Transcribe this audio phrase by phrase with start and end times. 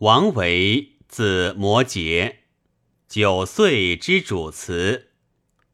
[0.00, 2.34] 王维，字摩诘，
[3.08, 5.12] 九岁之主祠，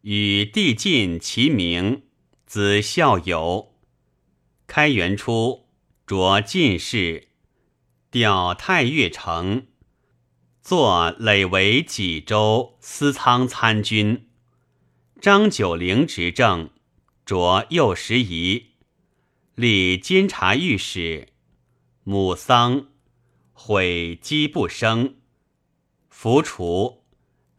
[0.03, 2.05] 与帝晋齐名，
[2.47, 3.75] 子孝友。
[4.69, 5.67] 开元初，
[6.07, 7.31] 着进士，
[8.13, 9.67] 调太岳丞，
[10.63, 14.29] 作累为济州司仓参军。
[15.21, 16.71] 张九龄执政，
[17.27, 18.67] 着右拾遗，
[19.57, 21.27] 历监察御史，
[22.05, 22.92] 母丧。
[23.53, 25.17] 悔积不生，
[26.09, 27.05] 伏除，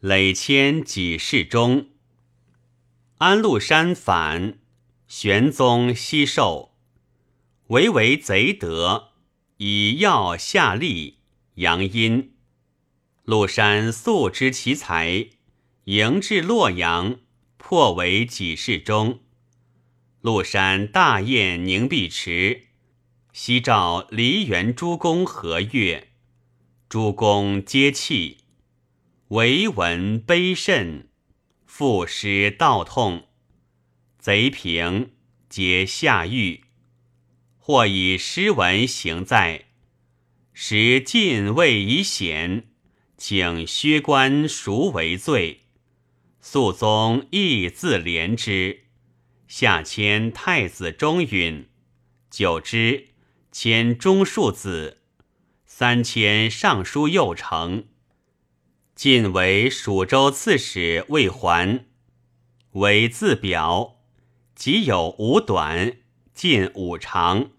[0.00, 1.88] 累迁给事中。
[3.18, 4.58] 安禄山反，
[5.06, 6.74] 玄宗西狩，
[7.68, 9.12] 唯为贼得，
[9.56, 11.14] 以药下吏，
[11.54, 12.34] 阳阴。
[13.24, 15.28] 禄山素知其才，
[15.84, 17.20] 迎至洛阳，
[17.56, 19.20] 破为己事中。
[20.20, 22.73] 禄山大宴凝碧池。
[23.36, 26.06] 夕照梨园诸公和悦，
[26.88, 28.36] 诸公皆泣，
[29.30, 31.08] 唯闻悲甚，
[31.66, 33.26] 赋诗道痛。
[34.20, 35.10] 贼平，
[35.48, 36.62] 皆下狱。
[37.58, 39.64] 或以诗文行在，
[40.52, 42.68] 时晋位已显，
[43.16, 45.62] 请薛官赎为罪。
[46.40, 48.84] 肃宗亦自怜之，
[49.48, 51.68] 下迁太子中允。
[52.30, 53.08] 久之。
[53.56, 54.98] 迁中庶子，
[55.64, 57.84] 三迁尚书右丞。
[58.96, 61.86] 晋为蜀州刺史，未还。
[62.72, 64.00] 为自表，
[64.56, 65.98] 己有五短，
[66.34, 67.52] 近五长。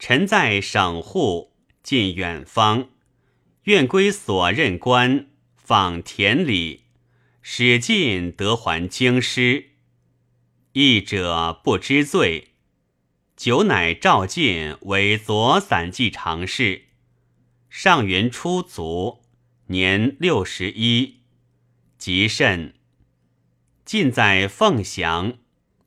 [0.00, 2.88] 臣在省户，近远方，
[3.62, 6.86] 愿归所任官，访田里，
[7.40, 9.66] 使尽得还京师。
[10.72, 12.53] 义者不知罪。
[13.36, 16.84] 久乃召见为左散骑常侍，
[17.68, 19.24] 上元初卒，
[19.66, 21.22] 年六十一，
[21.98, 22.74] 极甚。
[23.84, 25.38] 晋在凤翔，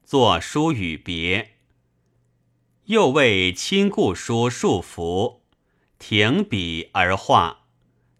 [0.03, 1.53] 作书与别。
[2.87, 5.43] 又为亲故书数幅，
[5.97, 7.67] 停笔而画，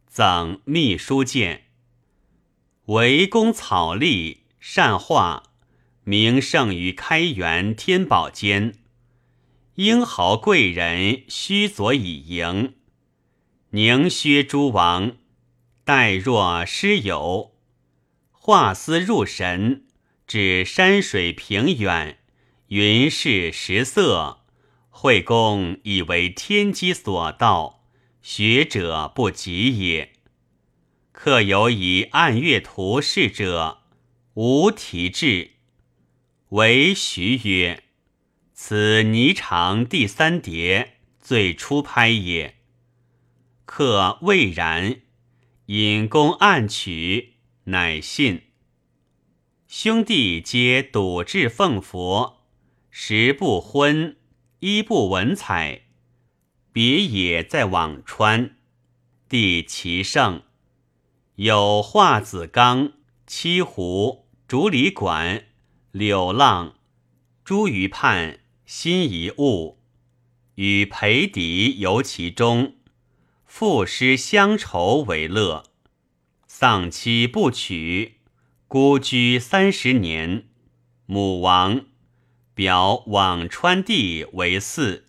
[0.08, 1.66] 赠秘书监。
[2.86, 5.44] 为公草隶，善画，
[6.06, 8.74] 名盛于开元天宝间。
[9.78, 12.74] 英豪贵人须佐以迎，
[13.70, 15.18] 宁薛诸王
[15.84, 17.54] 待若师友，
[18.32, 19.86] 画思入神，
[20.26, 22.18] 指山水平远，
[22.70, 24.40] 云势石色，
[24.90, 27.84] 惠公以为天机所到，
[28.24, 30.14] 学者不及也。
[31.12, 33.84] 客有以按月图示者，
[34.34, 35.52] 无题志，
[36.50, 37.84] 为徐曰。
[38.60, 42.56] 此霓裳第三叠最初拍也。
[43.66, 45.02] 客未然，
[45.68, 47.36] 引公暗取，
[47.66, 48.42] 乃信。
[49.68, 52.48] 兄弟皆笃志奉佛，
[52.90, 54.18] 食不荤，
[54.60, 55.84] 衣不文采。
[56.74, 58.56] 别也在辋川，
[59.30, 60.42] 地其盛，
[61.36, 62.94] 有华子冈、
[63.28, 65.46] 七湖、竹里馆、
[65.92, 66.76] 柳浪、
[67.46, 68.40] 茱萸畔。
[68.68, 69.80] 心一物，
[70.56, 72.76] 与裴迪游其中，
[73.46, 75.64] 赋诗乡愁为乐。
[76.48, 78.16] 丧妻不娶，
[78.68, 80.50] 孤居三十年。
[81.06, 81.86] 母亡，
[82.54, 85.04] 表辋川地为嗣，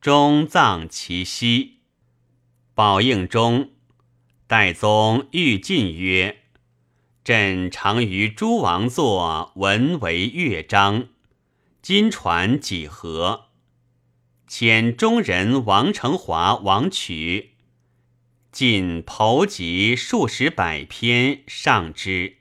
[0.00, 1.80] 终葬其西。
[2.72, 3.72] 宝应中，
[4.46, 6.38] 代宗欲进曰
[7.22, 11.08] ：“朕常于诸王座，文为乐章。”
[11.80, 13.46] 今传几何？
[14.48, 17.52] 遣中人王成华王取，
[18.50, 22.37] 尽剖集数十百篇上之。